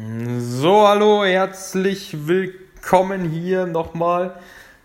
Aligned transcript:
So, 0.00 0.86
hallo, 0.86 1.24
herzlich 1.24 2.28
willkommen 2.28 3.28
hier 3.28 3.66
nochmal. 3.66 4.38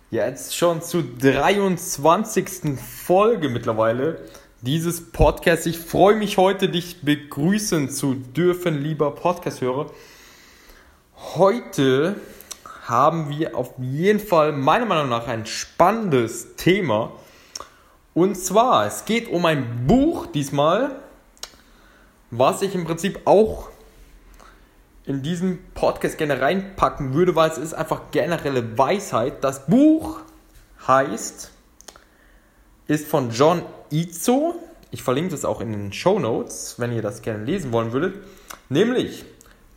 Jetzt 0.10 0.56
schon 0.56 0.82
zur 0.82 1.04
23. 1.04 2.80
Folge 2.80 3.50
mittlerweile 3.50 4.22
dieses 4.62 5.12
Podcasts. 5.12 5.68
Ich 5.68 5.78
freue 5.78 6.16
mich 6.16 6.38
heute, 6.38 6.68
dich 6.68 7.02
begrüßen 7.02 7.92
zu 7.92 8.16
dürfen, 8.16 8.82
lieber 8.82 9.12
Podcast-Hörer. 9.14 9.92
Heute 11.36 12.16
haben 12.88 13.30
wir 13.30 13.56
auf 13.56 13.74
jeden 13.78 14.20
Fall 14.20 14.52
meiner 14.52 14.86
Meinung 14.86 15.10
nach 15.10 15.28
ein 15.28 15.46
spannendes 15.46 16.56
Thema. 16.56 17.12
Und 18.16 18.36
zwar, 18.36 18.88
es 18.88 19.06
geht 19.06 19.28
um 19.28 19.46
ein 19.46 19.86
Buch 19.86 20.26
diesmal, 20.26 20.96
was 22.32 22.64
ich 22.64 22.74
im 22.74 22.86
Prinzip 22.86 23.20
auch 23.26 23.73
in 25.06 25.22
diesem 25.22 25.60
Podcast 25.74 26.18
gerne 26.18 26.40
reinpacken 26.40 27.14
würde, 27.14 27.36
weil 27.36 27.50
es 27.50 27.58
ist 27.58 27.74
einfach 27.74 28.12
generelle 28.12 28.78
Weisheit. 28.78 29.44
Das 29.44 29.66
Buch 29.66 30.22
heißt, 30.88 31.52
ist 32.88 33.08
von 33.08 33.32
John 33.32 33.64
Izzo. 33.90 34.56
Ich 34.92 35.04
verlinke 35.04 35.32
das 35.32 35.46
auch 35.46 35.62
in 35.62 35.72
den 35.72 35.94
Show 35.94 36.20
Notes, 36.20 36.76
wenn 36.78 36.94
ihr 36.94 37.02
das 37.02 37.22
gerne 37.22 37.44
lesen 37.44 37.72
wollen 37.72 37.92
würdet. 37.92 38.24
Nämlich 38.70 39.26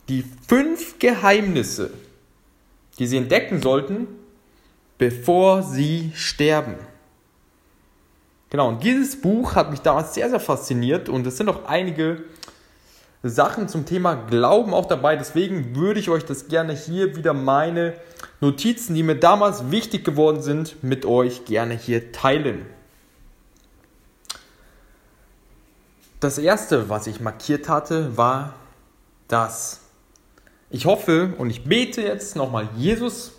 die 0.09 0.23
fünf 0.47 0.99
Geheimnisse, 0.99 1.91
die 2.99 3.07
sie 3.07 3.17
entdecken 3.17 3.61
sollten, 3.61 4.07
bevor 4.97 5.63
sie 5.63 6.11
sterben. 6.15 6.75
Genau, 8.49 8.69
und 8.69 8.83
dieses 8.83 9.19
Buch 9.19 9.55
hat 9.55 9.71
mich 9.71 9.81
damals 9.81 10.13
sehr, 10.13 10.29
sehr 10.29 10.39
fasziniert 10.39 11.09
und 11.09 11.27
es 11.27 11.35
sind 11.35 11.49
auch 11.49 11.65
einige 11.65 12.23
Sachen 13.23 13.67
zum 13.67 13.85
Thema 13.85 14.15
Glauben 14.15 14.73
auch 14.73 14.85
dabei. 14.85 15.15
Deswegen 15.15 15.75
würde 15.75 15.99
ich 15.99 16.09
euch 16.09 16.25
das 16.25 16.47
gerne 16.47 16.73
hier 16.73 17.15
wieder 17.15 17.33
meine 17.33 17.93
Notizen, 18.39 18.95
die 18.95 19.03
mir 19.03 19.15
damals 19.15 19.71
wichtig 19.71 20.05
geworden 20.05 20.41
sind, 20.41 20.83
mit 20.83 21.05
euch 21.05 21.45
gerne 21.45 21.73
hier 21.75 22.11
teilen. 22.11 22.65
Das 26.19 26.37
erste, 26.37 26.89
was 26.89 27.07
ich 27.07 27.19
markiert 27.19 27.69
hatte, 27.69 28.17
war 28.17 28.55
das. 29.27 29.81
Ich 30.69 30.85
hoffe 30.85 31.33
und 31.37 31.49
ich 31.49 31.63
bete 31.63 32.01
jetzt 32.01 32.35
nochmal 32.35 32.69
Jesus, 32.75 33.33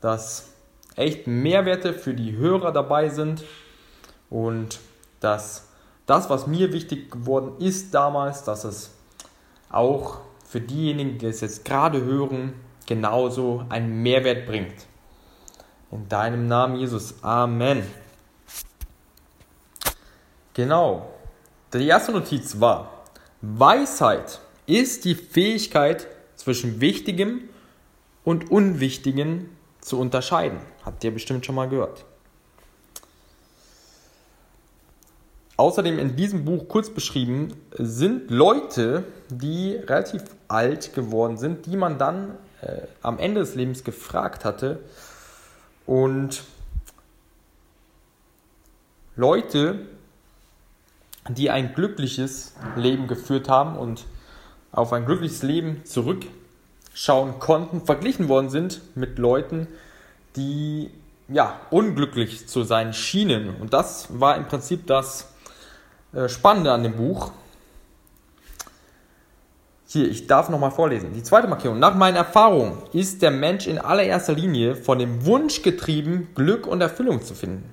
dass 0.00 0.48
echt 0.96 1.26
Mehrwerte 1.26 1.94
für 1.94 2.14
die 2.14 2.36
Hörer 2.36 2.72
dabei 2.72 3.08
sind 3.08 3.44
und 4.30 4.80
dass 5.20 5.68
das, 6.06 6.28
was 6.30 6.46
mir 6.46 6.72
wichtig 6.72 7.10
geworden 7.10 7.60
ist 7.60 7.94
damals, 7.94 8.44
dass 8.44 8.64
es 8.64 8.90
auch 9.70 10.18
für 10.46 10.60
diejenigen, 10.60 11.18
die 11.18 11.26
es 11.26 11.40
jetzt 11.40 11.64
gerade 11.64 12.02
hören, 12.04 12.54
genauso 12.86 13.64
einen 13.68 14.02
Mehrwert 14.02 14.46
bringt. 14.46 14.86
In 15.90 16.08
deinem 16.08 16.46
Namen, 16.48 16.76
Jesus. 16.76 17.14
Amen. 17.22 17.82
Genau. 20.54 21.10
Die 21.72 21.86
erste 21.86 22.12
Notiz 22.12 22.60
war, 22.60 23.04
Weisheit 23.40 24.40
ist 24.66 25.04
die 25.04 25.14
Fähigkeit 25.14 26.06
zwischen 26.36 26.80
Wichtigem 26.80 27.48
und 28.24 28.50
Unwichtigem 28.50 29.48
zu 29.80 29.98
unterscheiden. 29.98 30.58
Habt 30.84 31.02
ihr 31.04 31.12
bestimmt 31.12 31.46
schon 31.46 31.54
mal 31.54 31.68
gehört. 31.68 32.04
Außerdem 35.62 36.00
in 36.00 36.16
diesem 36.16 36.44
Buch 36.44 36.66
kurz 36.66 36.90
beschrieben 36.90 37.54
sind 37.78 38.32
Leute, 38.32 39.04
die 39.28 39.76
relativ 39.76 40.24
alt 40.48 40.92
geworden 40.92 41.36
sind, 41.36 41.66
die 41.66 41.76
man 41.76 41.98
dann 41.98 42.32
äh, 42.62 42.78
am 43.00 43.20
Ende 43.20 43.42
des 43.42 43.54
Lebens 43.54 43.84
gefragt 43.84 44.44
hatte. 44.44 44.80
Und 45.86 46.42
Leute, 49.14 49.78
die 51.28 51.48
ein 51.48 51.74
glückliches 51.76 52.56
Leben 52.74 53.06
geführt 53.06 53.48
haben 53.48 53.76
und 53.76 54.04
auf 54.72 54.92
ein 54.92 55.06
glückliches 55.06 55.44
Leben 55.44 55.84
zurückschauen 55.84 57.38
konnten, 57.38 57.82
verglichen 57.82 58.28
worden 58.28 58.50
sind 58.50 58.80
mit 58.96 59.16
Leuten, 59.16 59.68
die 60.34 60.90
ja 61.28 61.60
unglücklich 61.70 62.48
zu 62.48 62.64
sein 62.64 62.92
schienen. 62.92 63.54
Und 63.60 63.72
das 63.72 64.08
war 64.18 64.36
im 64.36 64.48
Prinzip 64.48 64.88
das 64.88 65.31
Spannende 66.26 66.72
an 66.72 66.82
dem 66.82 66.96
Buch. 66.96 67.32
Hier, 69.86 70.08
ich 70.08 70.26
darf 70.26 70.48
nochmal 70.48 70.70
vorlesen. 70.70 71.12
Die 71.12 71.22
zweite 71.22 71.48
Markierung. 71.48 71.78
Nach 71.78 71.94
meinen 71.94 72.16
Erfahrungen 72.16 72.78
ist 72.92 73.20
der 73.20 73.30
Mensch 73.30 73.66
in 73.66 73.78
allererster 73.78 74.32
Linie 74.32 74.74
von 74.74 74.98
dem 74.98 75.26
Wunsch 75.26 75.62
getrieben, 75.62 76.28
Glück 76.34 76.66
und 76.66 76.80
Erfüllung 76.80 77.22
zu 77.22 77.34
finden. 77.34 77.70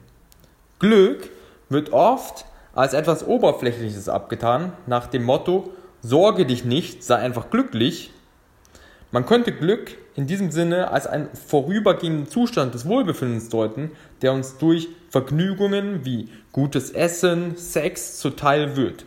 Glück 0.80 1.30
wird 1.70 1.94
oft 1.94 2.46
als 2.74 2.94
etwas 2.94 3.26
Oberflächliches 3.26 4.10
abgetan, 4.10 4.74
nach 4.86 5.08
dem 5.08 5.24
Motto, 5.24 5.72
sorge 6.02 6.46
dich 6.46 6.66
nicht, 6.66 7.04
sei 7.04 7.16
einfach 7.16 7.50
glücklich. 7.50 8.12
Man 9.12 9.26
könnte 9.26 9.52
Glück 9.52 9.98
in 10.20 10.28
diesem 10.28 10.52
Sinne 10.52 10.92
als 10.92 11.08
einen 11.08 11.30
vorübergehenden 11.34 12.28
Zustand 12.28 12.74
des 12.74 12.86
Wohlbefindens 12.86 13.48
deuten, 13.48 13.92
der 14.22 14.34
uns 14.34 14.58
durch 14.58 14.90
Vergnügungen 15.10 16.04
wie 16.04 16.28
gutes 16.52 16.92
Essen, 16.92 17.56
Sex 17.56 18.18
zuteil 18.18 18.76
wird. 18.76 19.06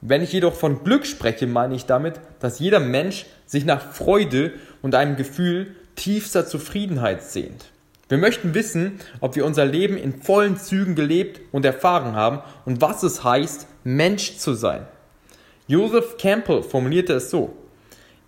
Wenn 0.00 0.22
ich 0.22 0.32
jedoch 0.32 0.54
von 0.54 0.82
Glück 0.82 1.06
spreche, 1.06 1.46
meine 1.46 1.76
ich 1.76 1.86
damit, 1.86 2.14
dass 2.40 2.58
jeder 2.58 2.80
Mensch 2.80 3.26
sich 3.46 3.64
nach 3.64 3.92
Freude 3.92 4.54
und 4.82 4.96
einem 4.96 5.14
Gefühl 5.14 5.76
tiefster 5.94 6.44
Zufriedenheit 6.44 7.22
sehnt. 7.22 7.66
Wir 8.08 8.18
möchten 8.18 8.52
wissen, 8.52 8.98
ob 9.20 9.36
wir 9.36 9.46
unser 9.46 9.66
Leben 9.66 9.96
in 9.96 10.20
vollen 10.20 10.56
Zügen 10.56 10.96
gelebt 10.96 11.40
und 11.52 11.64
erfahren 11.64 12.16
haben 12.16 12.40
und 12.64 12.80
was 12.80 13.04
es 13.04 13.22
heißt, 13.22 13.68
Mensch 13.84 14.38
zu 14.38 14.54
sein. 14.54 14.84
Joseph 15.68 16.16
Campbell 16.18 16.64
formulierte 16.64 17.12
es 17.12 17.30
so. 17.30 17.54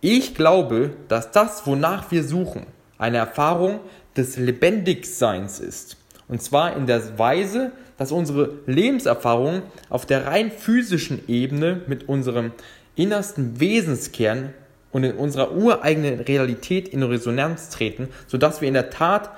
Ich 0.04 0.34
glaube, 0.34 0.90
dass 1.06 1.30
das, 1.30 1.64
wonach 1.64 2.10
wir 2.10 2.24
suchen, 2.24 2.66
eine 2.98 3.18
Erfahrung 3.18 3.78
des 4.16 4.36
Lebendigseins 4.36 5.60
ist. 5.60 5.96
Und 6.26 6.42
zwar 6.42 6.76
in 6.76 6.88
der 6.88 7.20
Weise, 7.20 7.70
dass 7.98 8.10
unsere 8.10 8.58
Lebenserfahrung 8.66 9.62
auf 9.90 10.04
der 10.04 10.26
rein 10.26 10.50
physischen 10.50 11.28
Ebene 11.28 11.82
mit 11.86 12.08
unserem 12.08 12.50
innersten 12.96 13.60
Wesenskern 13.60 14.52
und 14.90 15.04
in 15.04 15.14
unserer 15.14 15.52
ureigenen 15.52 16.18
Realität 16.18 16.88
in 16.88 17.04
Resonanz 17.04 17.68
treten, 17.68 18.08
sodass 18.26 18.60
wir 18.60 18.66
in 18.66 18.74
der 18.74 18.90
Tat 18.90 19.30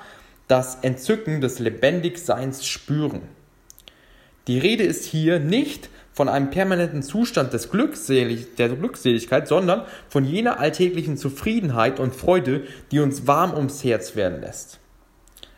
das 0.47 0.79
Entzücken 0.81 1.41
des 1.41 1.59
Lebendigseins 1.59 2.65
spüren. 2.65 3.21
Die 4.47 4.57
Rede 4.57 4.83
ist 4.83 5.05
hier 5.05 5.37
nicht 5.37 5.89
von 6.15 6.29
einem 6.29 6.49
permanenten 6.49 7.03
Zustand 7.03 7.51
des 7.51 7.69
Glückselig 7.69 8.55
der 8.55 8.69
Glückseligkeit, 8.69 9.49
sondern 9.49 9.83
von 10.07 10.23
jener 10.23 10.59
alltäglichen 10.59 11.17
Zufriedenheit 11.17 11.99
und 11.99 12.15
Freude, 12.15 12.63
die 12.91 13.01
uns 13.01 13.27
warm 13.27 13.53
ums 13.53 13.83
Herz 13.83 14.15
werden 14.15 14.39
lässt. 14.39 14.79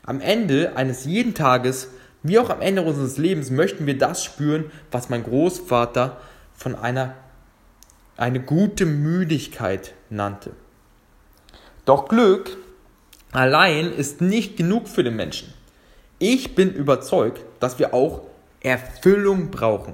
Am 0.04 0.20
Ende 0.20 0.76
eines 0.76 1.06
jeden 1.06 1.36
Tages, 1.36 1.92
wie 2.24 2.40
auch 2.40 2.50
am 2.50 2.62
Ende 2.62 2.82
unseres 2.82 3.20
Lebens, 3.20 3.52
möchten 3.52 3.86
wir 3.86 4.00
das 4.00 4.24
spüren, 4.24 4.72
was 4.90 5.10
mein 5.10 5.24
Großvater 5.24 6.18
von 6.56 6.74
einer 6.74 7.14
eine 8.18 8.40
gute 8.40 8.88
Müdigkeit 8.88 9.94
nannte. 10.10 10.54
Doch 11.86 12.08
Glück 12.08 12.58
allein 13.32 13.92
ist 13.92 14.22
nicht 14.22 14.58
genug 14.58 14.88
für 14.88 15.04
den 15.04 15.16
Menschen. 15.16 15.54
Ich 16.18 16.56
bin 16.56 16.74
überzeugt, 16.74 17.46
dass 17.60 17.78
wir 17.78 17.94
auch 17.94 18.22
Erfüllung 18.62 19.52
brauchen. 19.52 19.94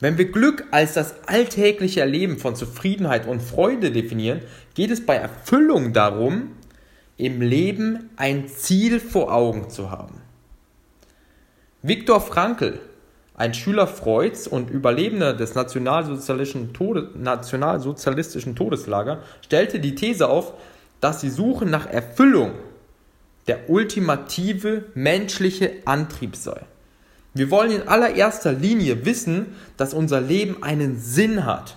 Wenn 0.00 0.16
wir 0.16 0.32
Glück 0.32 0.64
als 0.70 0.94
das 0.94 1.28
alltägliche 1.28 2.00
Erleben 2.00 2.38
von 2.38 2.56
Zufriedenheit 2.56 3.26
und 3.26 3.42
Freude 3.42 3.92
definieren, 3.92 4.40
geht 4.74 4.90
es 4.90 5.04
bei 5.04 5.14
Erfüllung 5.14 5.92
darum, 5.92 6.52
im 7.18 7.42
Leben 7.42 8.08
ein 8.16 8.48
Ziel 8.48 8.98
vor 8.98 9.32
Augen 9.32 9.68
zu 9.68 9.90
haben. 9.90 10.22
Viktor 11.82 12.20
Frankl, 12.22 12.80
ein 13.34 13.52
Schüler 13.52 13.86
Freuds 13.86 14.46
und 14.48 14.70
Überlebender 14.70 15.34
des 15.34 15.54
nationalsozialistischen, 15.54 16.72
Tode, 16.72 17.10
nationalsozialistischen 17.14 18.56
Todeslager, 18.56 19.22
stellte 19.42 19.80
die 19.80 19.94
These 19.94 20.28
auf, 20.28 20.54
dass 21.00 21.20
die 21.20 21.30
Suche 21.30 21.66
nach 21.66 21.86
Erfüllung 21.86 22.52
der 23.48 23.68
ultimative 23.68 24.84
menschliche 24.94 25.72
Antrieb 25.84 26.36
sei. 26.36 26.60
Wir 27.32 27.50
wollen 27.50 27.70
in 27.70 27.88
allererster 27.88 28.52
Linie 28.52 29.04
wissen, 29.04 29.54
dass 29.76 29.94
unser 29.94 30.20
Leben 30.20 30.62
einen 30.62 30.98
Sinn 30.98 31.44
hat 31.44 31.76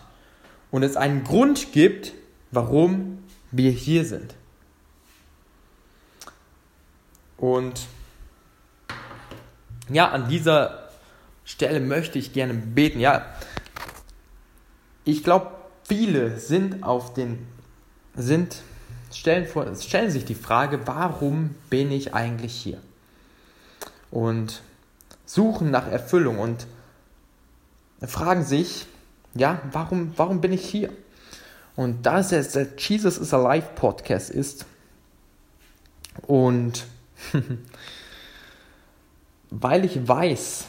und 0.72 0.84
es 0.84 0.98
einen 0.98 1.24
Grund 1.24 1.72
gibt, 1.74 2.14
warum 2.52 3.24
wir 3.52 3.72
hier 3.72 4.06
sind. 4.06 4.34
Und 7.38 7.88
ja, 9.90 10.10
an 10.10 10.28
dieser 10.30 10.90
Stelle 11.46 11.80
möchte 11.80 12.18
ich 12.18 12.34
gerne 12.34 12.54
beten. 12.54 13.00
Ja, 13.00 13.26
ich 15.04 15.24
glaube, 15.24 15.52
viele 15.88 16.40
sind 16.40 16.84
auf 16.84 17.14
den 17.14 17.46
sind 18.16 18.58
stellen, 19.12 19.48
stellen 19.80 20.12
sich 20.12 20.26
die 20.26 20.36
Frage, 20.36 20.80
warum 20.86 21.56
bin 21.70 21.92
ich 21.92 22.14
eigentlich 22.14 22.54
hier? 22.54 22.80
Und 24.12 24.62
suchen 25.25 25.72
nach 25.72 25.88
Erfüllung 25.88 26.40
und 26.40 26.68
fragen 28.02 28.44
sich, 28.44 28.88
ja, 29.36 29.62
warum, 29.72 30.14
warum 30.16 30.42
bin 30.42 30.54
ich 30.54 30.66
hier? 30.66 30.90
Und 31.75 32.06
da 32.06 32.20
es 32.20 32.30
der 32.30 32.68
Jesus 32.78 33.18
is 33.18 33.34
Alive 33.34 33.70
Podcast 33.75 34.30
ist 34.30 34.66
und 36.28 36.86
weil 39.50 39.86
ich 39.86 40.08
weiß, 40.08 40.66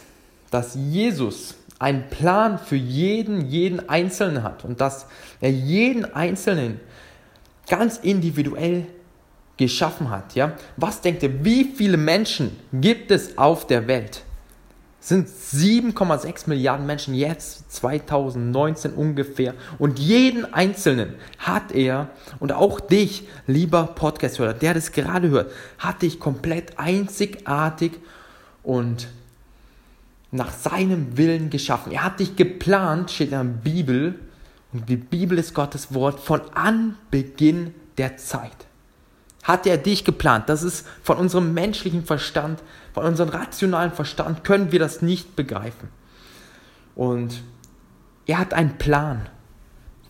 dass 0.50 0.74
Jesus 0.74 1.54
einen 1.78 2.08
Plan 2.08 2.58
für 2.58 2.76
jeden, 2.76 3.48
jeden 3.48 3.88
Einzelnen 3.88 4.42
hat 4.42 4.64
und 4.64 4.80
dass 4.80 5.06
er 5.40 5.50
jeden 5.50 6.04
Einzelnen 6.14 6.80
ganz 7.68 7.98
individuell 7.98 8.86
geschaffen 9.56 10.10
hat. 10.10 10.34
Ja? 10.34 10.56
Was 10.76 11.00
denkt 11.00 11.22
ihr, 11.22 11.44
wie 11.44 11.64
viele 11.64 11.96
Menschen 11.96 12.56
gibt 12.72 13.10
es 13.10 13.36
auf 13.36 13.66
der 13.66 13.86
Welt? 13.86 14.22
Sind 15.04 15.28
7,6 15.28 16.48
Milliarden 16.48 16.86
Menschen 16.86 17.14
jetzt 17.14 17.70
2019 17.72 18.94
ungefähr 18.94 19.52
und 19.78 19.98
jeden 19.98 20.54
einzelnen 20.54 21.14
hat 21.38 21.72
er 21.72 22.08
und 22.40 22.52
auch 22.52 22.80
dich, 22.80 23.28
lieber 23.46 23.88
Podcast-Hörer, 23.88 24.54
der 24.54 24.72
das 24.72 24.92
gerade 24.92 25.28
hört, 25.28 25.52
hat 25.78 26.00
dich 26.00 26.18
komplett 26.18 26.78
einzigartig 26.78 27.92
und 28.62 29.08
nach 30.30 30.52
seinem 30.52 31.18
Willen 31.18 31.50
geschaffen. 31.50 31.92
Er 31.92 32.04
hat 32.04 32.18
dich 32.18 32.34
geplant, 32.34 33.10
steht 33.10 33.32
in 33.32 33.32
der 33.32 33.44
Bibel 33.44 34.18
und 34.72 34.88
die 34.88 34.96
Bibel 34.96 35.38
ist 35.38 35.52
Gottes 35.52 35.92
Wort 35.92 36.18
von 36.18 36.40
Anbeginn 36.54 37.74
der 37.98 38.16
Zeit 38.16 38.56
hat 39.44 39.66
er 39.66 39.76
dich 39.76 40.04
geplant. 40.04 40.48
Das 40.48 40.62
ist 40.62 40.86
von 41.02 41.18
unserem 41.18 41.54
menschlichen 41.54 42.04
Verstand, 42.04 42.60
von 42.94 43.04
unserem 43.04 43.30
rationalen 43.30 43.92
Verstand 43.92 44.44
können 44.44 44.70
wir 44.70 44.78
das 44.78 45.02
nicht 45.02 45.34
begreifen. 45.34 45.88
Und 46.94 47.42
er 48.24 48.38
hat 48.38 48.54
einen 48.54 48.78
Plan 48.78 49.28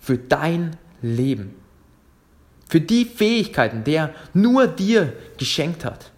für 0.01 0.19
dein 0.19 0.77
Leben. 1.01 1.55
Für 2.69 2.81
die 2.81 3.07
Fähigkeiten, 3.07 3.85
der 3.85 4.15
nur 4.35 4.67
dir 4.67 5.15
geschenkt 5.39 5.85
hat. 5.85 6.11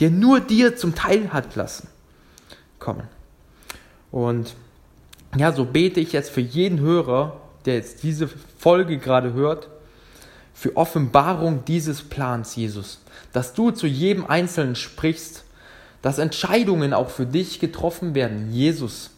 Der 0.00 0.10
nur 0.10 0.40
dir 0.40 0.74
zum 0.74 0.94
Teil 0.94 1.34
hat 1.34 1.54
lassen. 1.54 1.88
Kommen. 2.78 3.06
Und 4.10 4.54
ja, 5.36 5.52
so 5.52 5.66
bete 5.66 6.00
ich 6.00 6.12
jetzt 6.12 6.30
für 6.30 6.40
jeden 6.40 6.80
Hörer, 6.80 7.38
der 7.66 7.74
jetzt 7.74 8.02
diese 8.02 8.28
Folge 8.58 8.98
gerade 8.98 9.34
hört, 9.34 9.68
für 10.54 10.76
Offenbarung 10.76 11.64
dieses 11.66 12.02
Plans, 12.02 12.56
Jesus. 12.56 13.00
Dass 13.34 13.52
du 13.52 13.70
zu 13.70 13.86
jedem 13.86 14.24
Einzelnen 14.24 14.76
sprichst, 14.76 15.44
dass 16.02 16.18
Entscheidungen 16.18 16.92
auch 16.92 17.10
für 17.10 17.26
dich 17.26 17.60
getroffen 17.60 18.14
werden, 18.14 18.52
Jesus. 18.52 19.10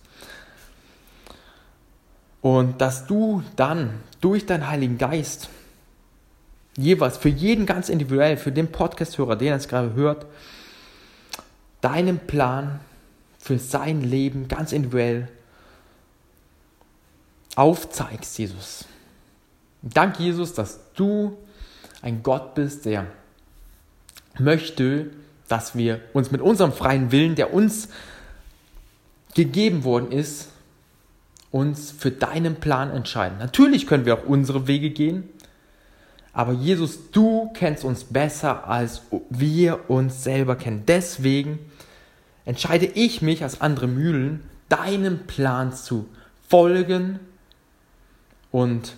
Und 2.41 2.81
dass 2.81 3.07
du 3.07 3.43
dann 3.57 4.01
durch 4.21 4.47
deinen 4.47 4.69
Heiligen 4.69 4.99
Geist 4.99 5.49
jeweils 6.77 7.17
für 7.17 7.29
jeden 7.29 7.67
ganz 7.67 7.89
individuell, 7.89 8.37
für 8.37 8.53
den 8.53 8.73
Podcast-Hörer, 8.73 9.37
den 9.37 9.49
er 9.49 9.57
es 9.57 9.69
gerade 9.69 9.95
hört, 9.95 10.27
deinen 11.81 12.19
Plan 12.19 12.81
für 13.39 13.59
sein 13.59 14.03
Leben 14.03 14.49
ganz 14.49 14.73
individuell 14.73 15.29
aufzeigst, 17.55 18.39
Jesus. 18.39 18.87
Danke, 19.83 20.23
Jesus, 20.23 20.55
dass 20.55 20.81
du 20.95 21.37
ein 22.01 22.23
Gott 22.23 22.55
bist, 22.55 22.87
der 22.87 23.07
möchte, 24.39 25.11
dass 25.53 25.77
wir 25.77 26.01
uns 26.15 26.31
mit 26.31 26.41
unserem 26.41 26.73
freien 26.73 27.13
Willen, 27.13 27.35
der 27.35 27.53
uns 27.53 27.91
gegeben 29.35 29.85
worden 29.85 30.11
ist, 30.11 30.49
uns 31.51 31.91
für 31.91 32.11
deinen 32.11 32.55
Plan 32.55 32.91
entscheiden. 32.91 33.37
Natürlich 33.37 33.87
können 33.87 34.07
wir 34.07 34.15
auch 34.15 34.25
unsere 34.25 34.67
Wege 34.67 34.89
gehen, 34.89 35.25
aber 36.33 36.55
Jesus, 36.55 37.11
du 37.11 37.51
kennst 37.53 37.85
uns 37.85 38.05
besser, 38.05 38.67
als 38.67 39.03
wir 39.29 39.91
uns 39.91 40.25
selber 40.25 40.57
kennen. 40.57 40.85
Deswegen 40.89 41.59
entscheide 42.47 42.87
ich 42.87 43.21
mich 43.21 43.43
als 43.43 43.61
andere 43.61 43.89
Mühlen, 43.89 44.43
deinem 44.71 45.27
Plan 45.27 45.75
zu 45.75 46.09
folgen 46.49 47.21
und 48.51 48.95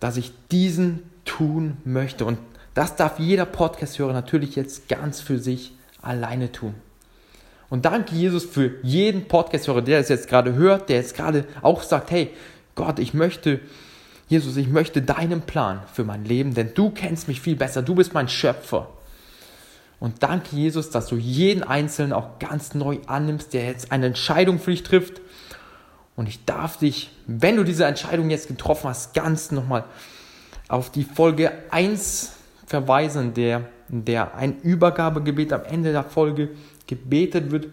dass 0.00 0.16
ich 0.16 0.32
diesen 0.50 1.02
tun 1.26 1.76
möchte. 1.84 2.24
Und 2.24 2.38
das 2.74 2.96
darf 2.96 3.18
jeder 3.18 3.46
Podcast-Hörer 3.46 4.12
natürlich 4.12 4.56
jetzt 4.56 4.88
ganz 4.88 5.20
für 5.20 5.38
sich 5.38 5.72
alleine 6.02 6.52
tun. 6.52 6.74
Und 7.70 7.84
danke 7.84 8.14
Jesus 8.14 8.44
für 8.44 8.72
jeden 8.82 9.26
Podcast-Hörer, 9.26 9.82
der 9.82 10.00
es 10.00 10.08
jetzt 10.08 10.28
gerade 10.28 10.54
hört, 10.54 10.88
der 10.88 10.96
jetzt 10.96 11.16
gerade 11.16 11.44
auch 11.62 11.82
sagt, 11.82 12.10
hey 12.10 12.30
Gott, 12.74 12.98
ich 12.98 13.14
möchte, 13.14 13.60
Jesus, 14.28 14.56
ich 14.56 14.68
möchte 14.68 15.02
deinen 15.02 15.42
Plan 15.42 15.80
für 15.92 16.04
mein 16.04 16.24
Leben, 16.24 16.54
denn 16.54 16.74
du 16.74 16.90
kennst 16.90 17.28
mich 17.28 17.40
viel 17.40 17.56
besser, 17.56 17.82
du 17.82 17.94
bist 17.94 18.12
mein 18.12 18.28
Schöpfer. 18.28 18.88
Und 20.00 20.22
danke 20.22 20.56
Jesus, 20.56 20.90
dass 20.90 21.06
du 21.06 21.16
jeden 21.16 21.62
Einzelnen 21.62 22.12
auch 22.12 22.38
ganz 22.38 22.74
neu 22.74 22.98
annimmst, 23.06 23.54
der 23.54 23.66
jetzt 23.66 23.92
eine 23.92 24.06
Entscheidung 24.06 24.58
für 24.58 24.72
dich 24.72 24.82
trifft 24.82 25.20
Und 26.16 26.28
ich 26.28 26.44
darf 26.44 26.76
dich, 26.76 27.10
wenn 27.26 27.56
du 27.56 27.64
diese 27.64 27.86
Entscheidung 27.86 28.30
jetzt 28.30 28.48
getroffen 28.48 28.90
hast, 28.90 29.14
ganz 29.14 29.50
nochmal 29.50 29.84
auf 30.68 30.90
die 30.90 31.04
Folge 31.04 31.52
1 31.70 32.32
verweisen, 32.66 33.34
der, 33.34 33.68
der 33.88 34.34
ein 34.34 34.60
Übergabegebet 34.60 35.52
am 35.52 35.64
Ende 35.64 35.92
der 35.92 36.04
Folge 36.04 36.50
gebetet 36.86 37.50
wird. 37.50 37.66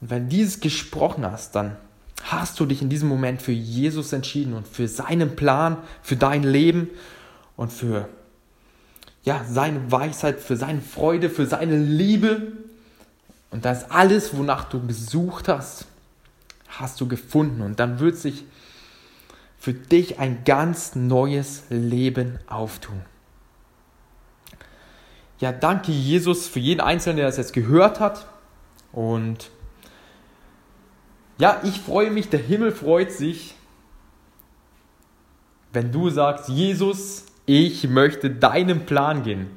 Und 0.00 0.10
wenn 0.10 0.28
dieses 0.28 0.60
gesprochen 0.60 1.24
hast, 1.24 1.54
dann 1.54 1.76
hast 2.22 2.58
du 2.58 2.66
dich 2.66 2.82
in 2.82 2.88
diesem 2.88 3.08
Moment 3.08 3.42
für 3.42 3.52
Jesus 3.52 4.12
entschieden 4.12 4.52
und 4.52 4.66
für 4.66 4.88
seinen 4.88 5.36
Plan, 5.36 5.78
für 6.02 6.16
dein 6.16 6.42
Leben 6.42 6.90
und 7.56 7.72
für 7.72 8.08
ja, 9.22 9.44
seine 9.48 9.90
Weisheit, 9.90 10.40
für 10.40 10.56
seine 10.56 10.80
Freude, 10.80 11.30
für 11.30 11.46
seine 11.46 11.78
Liebe. 11.78 12.52
Und 13.50 13.64
das 13.64 13.90
alles, 13.90 14.36
wonach 14.36 14.64
du 14.64 14.86
gesucht 14.86 15.48
hast, 15.48 15.86
hast 16.68 17.00
du 17.00 17.08
gefunden. 17.08 17.62
Und 17.62 17.80
dann 17.80 17.98
wird 17.98 18.16
sich 18.16 18.44
für 19.58 19.72
dich 19.72 20.20
ein 20.20 20.44
ganz 20.44 20.94
neues 20.94 21.64
Leben 21.70 22.38
auftun. 22.46 23.02
Ja, 25.38 25.52
danke 25.52 25.92
Jesus 25.92 26.48
für 26.48 26.60
jeden 26.60 26.80
Einzelnen, 26.80 27.18
der 27.18 27.26
das 27.26 27.36
jetzt 27.36 27.52
gehört 27.52 28.00
hat. 28.00 28.26
Und 28.92 29.50
ja, 31.38 31.60
ich 31.64 31.80
freue 31.80 32.10
mich, 32.10 32.30
der 32.30 32.40
Himmel 32.40 32.72
freut 32.72 33.12
sich, 33.12 33.54
wenn 35.72 35.92
du 35.92 36.08
sagst, 36.08 36.48
Jesus, 36.48 37.26
ich 37.44 37.86
möchte 37.88 38.30
deinen 38.30 38.86
Plan 38.86 39.22
gehen. 39.22 39.50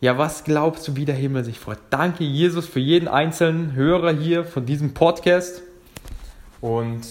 Ja, 0.00 0.16
was 0.16 0.44
glaubst 0.44 0.88
du, 0.88 0.96
wie 0.96 1.04
der 1.04 1.14
Himmel 1.14 1.44
sich 1.44 1.58
freut? 1.58 1.78
Danke, 1.90 2.24
Jesus, 2.24 2.66
für 2.66 2.80
jeden 2.80 3.08
einzelnen 3.08 3.74
Hörer 3.74 4.12
hier 4.12 4.44
von 4.44 4.64
diesem 4.64 4.94
Podcast. 4.94 5.62
Und 6.62 7.02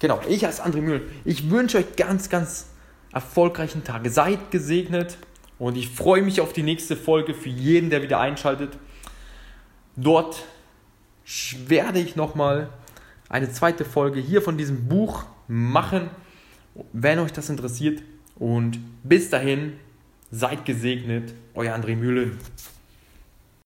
genau, 0.00 0.20
ich 0.28 0.44
als 0.44 0.62
André 0.62 0.82
Mühl, 0.82 1.02
ich 1.24 1.50
wünsche 1.50 1.78
euch 1.78 1.96
ganz, 1.96 2.28
ganz 2.28 2.66
erfolgreichen 3.12 3.84
Tage. 3.84 4.10
Seid 4.10 4.50
gesegnet 4.50 5.16
und 5.58 5.76
ich 5.76 5.88
freue 5.88 6.22
mich 6.22 6.40
auf 6.40 6.52
die 6.52 6.62
nächste 6.62 6.96
Folge 6.96 7.34
für 7.34 7.48
jeden, 7.48 7.90
der 7.90 8.02
wieder 8.02 8.20
einschaltet. 8.20 8.76
Dort 9.96 10.44
werde 11.66 12.00
ich 12.00 12.16
nochmal 12.16 12.68
eine 13.28 13.50
zweite 13.50 13.84
Folge 13.84 14.20
hier 14.20 14.42
von 14.42 14.58
diesem 14.58 14.88
Buch 14.88 15.24
machen, 15.48 16.10
wenn 16.92 17.18
euch 17.18 17.32
das 17.32 17.48
interessiert. 17.48 18.02
Und 18.36 18.78
bis 19.02 19.30
dahin, 19.30 19.74
seid 20.30 20.64
gesegnet, 20.64 21.32
euer 21.54 21.74
André 21.74 21.94
Mühlen. 21.96 22.38